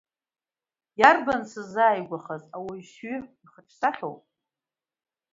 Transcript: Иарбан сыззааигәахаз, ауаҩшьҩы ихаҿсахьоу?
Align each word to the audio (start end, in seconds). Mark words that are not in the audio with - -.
Иарбан 0.99 1.41
сыззааигәахаз, 1.51 2.43
ауаҩшьҩы 2.55 3.15
ихаҿсахьоу? 3.43 4.15